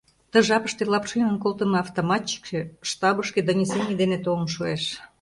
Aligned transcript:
Ты 0.31 0.37
жапыште 0.47 0.83
Лапшинын 0.93 1.37
колтымо 1.43 1.77
автоматчикше 1.85 2.59
штабышке 2.89 3.39
донесений 3.47 3.97
дене 4.01 4.17
толын 4.25 4.47
шуэш. 4.55 4.83